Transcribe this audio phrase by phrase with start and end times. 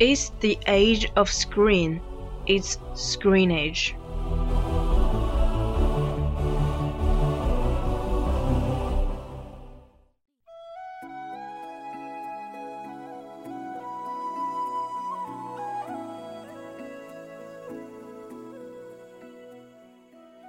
[0.00, 2.00] It's the age of screen.
[2.48, 3.94] It's screen age.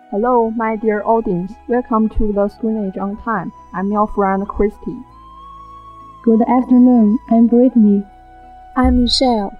[0.10, 1.52] Hello, my dear audience.
[1.68, 3.52] Welcome to the Screen Age on Time.
[3.76, 4.98] I'm your friend Christy.
[6.24, 7.20] Good afternoon.
[7.30, 8.04] I'm Brittany.
[8.77, 9.59] I'm Michelle.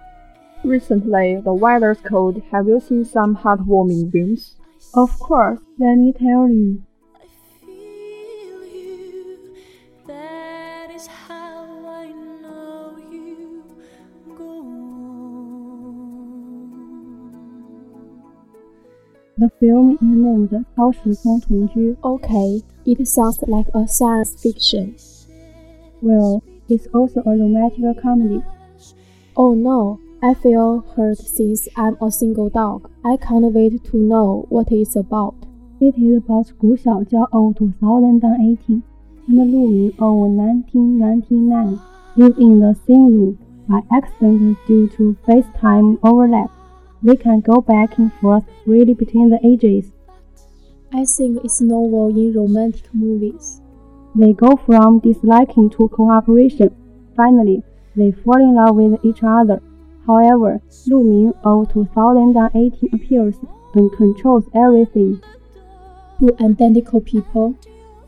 [0.65, 2.43] Recently, the weather's cold.
[2.53, 4.57] Have you seen some heartwarming films?
[4.95, 5.61] Of course.
[5.79, 6.83] Let me tell you.
[19.41, 21.97] The film is named 超时空同居.
[22.03, 24.95] Okay, it sounds like a science fiction.
[26.03, 28.43] Well, it's also a romantic comedy.
[29.38, 32.90] Oh no, I feel hurt since I'm a single dog.
[33.04, 35.36] I can't wait to know what it's about.
[35.82, 38.84] It is about Gu Xiaojiao of 2018
[39.28, 41.82] and Lu Ming of 1999
[42.16, 43.38] live in the same room
[43.68, 46.50] by accident due to FaceTime overlap.
[47.04, 49.92] They can go back and forth really between the ages.
[50.94, 53.60] I think it's novel in romantic movies.
[54.16, 56.74] They go from disliking to cooperation.
[57.18, 57.64] Finally,
[57.96, 59.62] they fall in love with each other.
[60.06, 63.36] However, Lu Ming of 2018 appears
[63.74, 65.22] and controls everything.
[66.20, 67.56] Two identical people.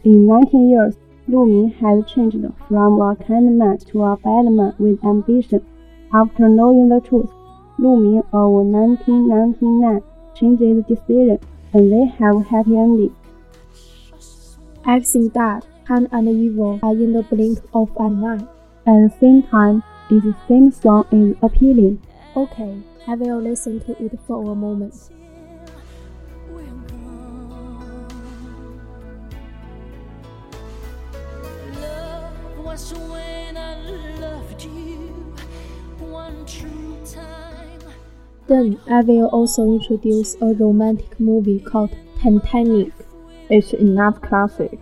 [0.03, 0.95] In 19 years,
[1.27, 2.37] Lu Ming has changed
[2.67, 5.65] from a kind man to a bad man with ambition.
[6.13, 7.31] After knowing the truth,
[7.79, 10.01] Lu Ming of 1999
[10.35, 11.39] changes decision
[11.73, 13.15] and they have happy ending.
[14.85, 18.56] I think that Han and evil are in the blink of an eye.
[18.87, 22.01] At the same time, its theme song is appealing.
[22.37, 24.93] Okay, I will listen to it for a moment.
[38.47, 42.93] Then I will also introduce a romantic movie called Titanic.
[43.49, 44.79] It's enough classic.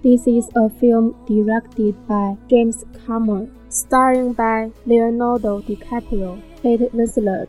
[0.00, 7.48] This is a film directed by James Cameron, starring by Leonardo DiCaprio, Kate Winslet.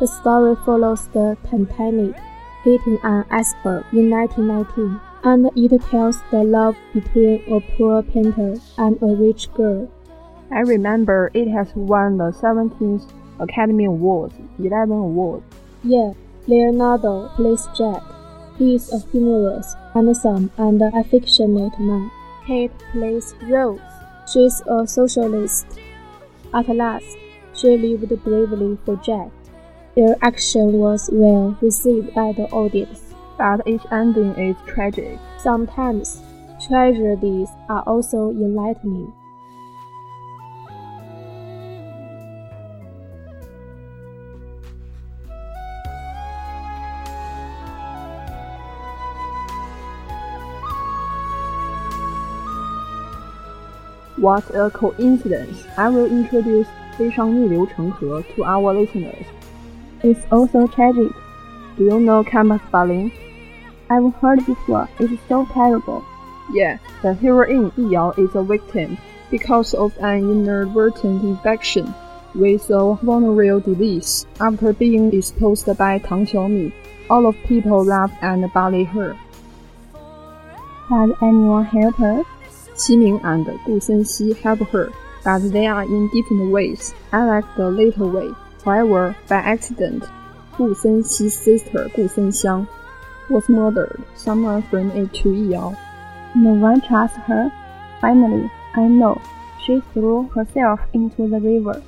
[0.00, 2.16] The story follows the Titanic
[2.64, 9.00] hitting an iceberg in 1919, and it tells the love between a poor painter and
[9.00, 9.88] a rich girl.
[10.50, 13.08] I remember it has won the 17th
[13.38, 15.44] Academy Awards, 11 awards.
[15.84, 16.12] Yeah,
[16.48, 18.02] Leonardo plays Jack.
[18.58, 22.10] He is a humorous, handsome, and affectionate man.
[22.46, 23.80] Kate plays Rose.
[24.30, 25.66] She's a socialist.
[26.52, 27.16] At last,
[27.54, 29.30] she lived bravely for Jack.
[29.96, 33.00] Their action was well received by the audience.
[33.36, 35.18] but each ending is tragic.
[35.38, 36.22] Sometimes,
[36.66, 39.12] tragedies are also enlightening.
[54.23, 55.63] What a coincidence!
[55.77, 56.67] I will introduce
[56.97, 59.25] 悲伤逆流成河 to our listeners.
[60.01, 61.11] It's also tragic.
[61.77, 63.11] Do you know campus bullying?
[63.89, 64.87] I've heard before.
[64.99, 66.03] It's so terrible.
[66.51, 68.97] Yeah, the heroine Yiyao is a victim
[69.31, 71.93] because of an inadvertent infection
[72.35, 76.71] with a venereal disease after being exposed by Tang Xiaomi.
[77.09, 79.15] All of people laugh and bully her.
[80.89, 82.23] Has anyone helped her?
[82.76, 84.92] Qiming and Gu Senxi help her,
[85.22, 86.94] but they are in different ways.
[87.12, 88.30] I like the later way.
[88.64, 90.04] However, by accident,
[90.56, 92.68] Gu Senxi's sister Gu Senxiang
[93.30, 94.02] was murdered.
[94.16, 95.76] Someone framed it to Yiyao.
[96.34, 97.52] No one trusts her.
[98.00, 99.20] Finally, I know.
[99.64, 101.82] She threw herself into the river.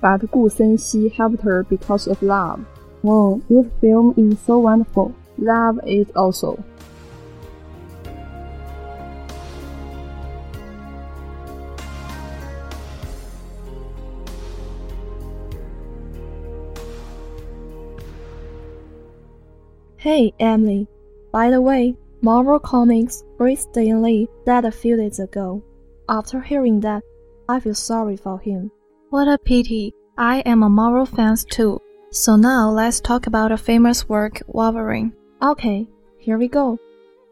[0.00, 2.64] But Gu Senxi helped her because of love.
[3.04, 5.14] Oh, your film is so wonderful.
[5.38, 6.62] Love is also.
[20.04, 20.86] Hey, Emily.
[21.32, 25.62] By the way, Marvel Comics freed Stan Lee died a few days ago.
[26.10, 27.02] After hearing that,
[27.48, 28.70] I feel sorry for him.
[29.08, 29.94] What a pity.
[30.18, 31.80] I am a Marvel fan too.
[32.10, 35.14] So now let's talk about a famous work, Wolverine.
[35.40, 36.78] Okay, here we go.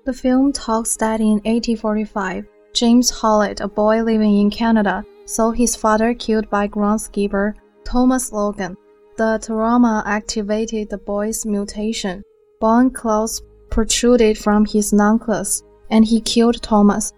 [0.07, 5.77] The film talks that in 1845, James Howlett, a boy living in Canada, saw his
[5.77, 7.53] father killed by groundskeeper
[7.85, 8.79] Thomas Logan.
[9.19, 12.25] The trauma activated the boy's mutation.
[12.63, 17.13] Bone claws protruded from his knuckles, and he killed Thomas.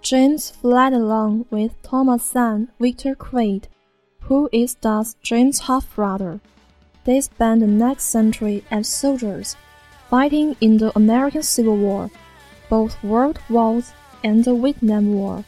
[0.00, 3.68] James fled along with Thomas' son, Victor Creed,
[4.22, 6.40] who is thus James' half-brother.
[7.04, 9.54] They spent the next century as soldiers,
[10.08, 12.10] fighting in the American Civil War,
[12.70, 13.92] both World Wars
[14.24, 15.44] and the Vietnam War.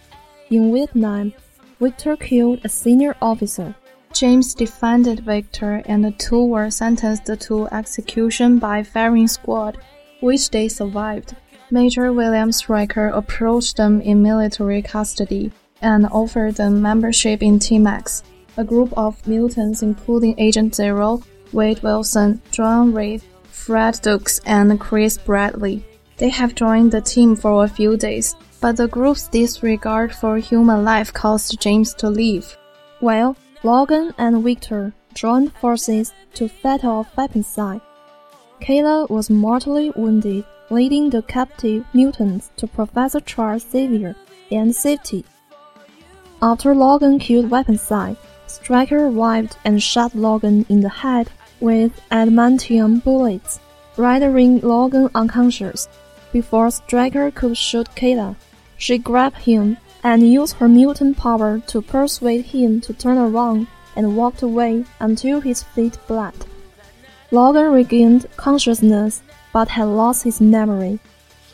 [0.50, 1.32] In Vietnam,
[1.80, 3.74] Victor killed a senior officer.
[4.19, 9.79] James defended Victor, and the two were sentenced to execution by firing squad,
[10.19, 11.37] which they survived.
[11.70, 18.25] Major William Stryker approached them in military custody and offered them membership in Team X,
[18.56, 21.23] a group of mutants including Agent Zero,
[21.53, 23.23] Wade Wilson, John Reed,
[23.53, 25.85] Fred Dukes, and Chris Bradley.
[26.17, 30.82] They have joined the team for a few days, but the group's disregard for human
[30.82, 32.56] life caused James to leave.
[33.00, 37.81] Well, Logan and Victor joined forces to fight off Weapon XI.
[38.60, 44.14] Kayla was mortally wounded, leading the captive mutants to Professor Charles Xavier
[44.52, 45.25] and safety.
[46.40, 48.16] After Logan killed Weapon XI,
[48.46, 51.28] Stryker arrived and shot Logan in the head
[51.58, 53.58] with adamantium bullets,
[53.96, 55.88] rendering Logan unconscious.
[56.32, 58.37] Before Stryker could shoot Kayla,
[58.76, 63.66] she grabbed him and used her mutant power to persuade him to turn around
[63.96, 66.34] and walked away until his feet bled.
[67.30, 69.22] Logan regained consciousness
[69.52, 70.98] but had lost his memory.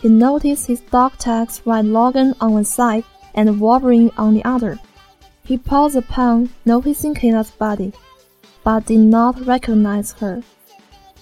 [0.01, 4.79] He noticed his dog tags right Logan on one side and Wolverine on the other.
[5.45, 7.93] He paused upon noticing Kayla's body,
[8.63, 10.43] but did not recognize her.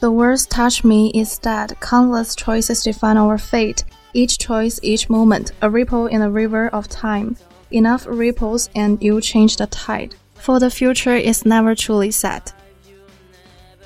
[0.01, 5.53] The words touch me is that countless choices define our fate, each choice, each moment,
[5.63, 7.37] a ripple in the river of time.
[7.71, 12.53] Enough ripples and you change the tide, for the future is never truly set.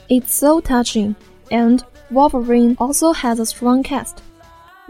[0.09, 1.17] It's so touching,
[1.51, 4.23] and Wolverine also has a strong cast.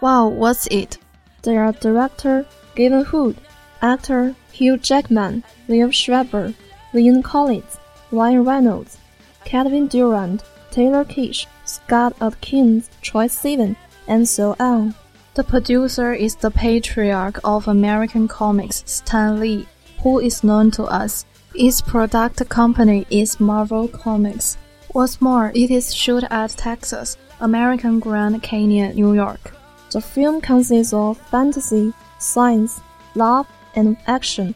[0.00, 0.98] Wow, what's it?
[1.42, 3.36] There are director Gavin Hood,
[3.80, 6.54] actor Hugh Jackman, Liev Schreiber,
[6.92, 7.78] Lynn Collins,
[8.10, 8.98] Ryan Reynolds,
[9.44, 13.76] Kevin Durand, Taylor Kitsch, Scott Adkins, Troye Sivan,
[14.06, 14.94] and so on.
[15.36, 19.68] The producer is the patriarch of American comics, Stan Lee,
[20.02, 21.26] who is known to us.
[21.54, 24.56] Its product company is Marvel Comics.
[24.92, 29.52] What's more, it is shot at Texas, American Grand Canyon, New York.
[29.90, 32.80] The film consists of fantasy, science,
[33.14, 34.54] love, and action.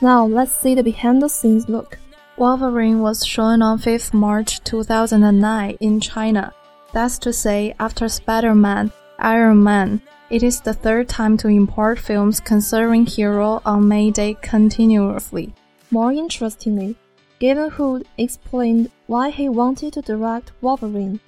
[0.00, 1.98] Now let's see the behind the scenes look.
[2.38, 6.54] Wolverine was shown on 5th March 2009 in China.
[6.94, 10.00] That's to say, after Spider Man, Iron Man,
[10.32, 15.52] it is the third time to import films concerning hero on May Day continuously.
[15.90, 16.96] More interestingly,
[17.38, 21.20] Gavin Hood explained why he wanted to direct Wolverine.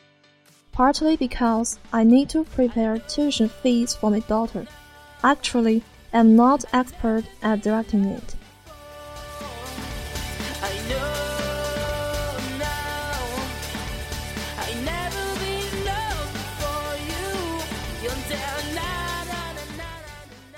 [0.72, 4.66] partly because I need to prepare tuition fees for my daughter.
[5.22, 5.82] Actually,
[6.12, 8.34] I'm not expert at directing it.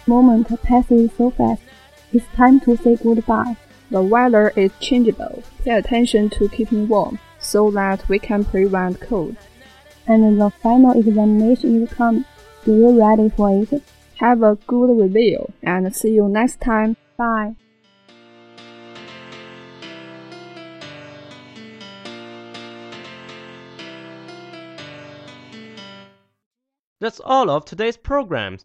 [0.06, 1.62] Moment passes so fast.
[2.12, 3.56] It's time to say goodbye.
[3.90, 5.42] The weather is changeable.
[5.64, 9.36] Pay attention to keeping warm so that we can prevent cold.
[10.06, 12.24] And the final examination is coming.
[12.64, 13.82] Do you ready for it?
[14.16, 16.96] Have a good review and see you next time.
[17.16, 17.56] Bye.
[26.98, 28.64] That's all of today's programs.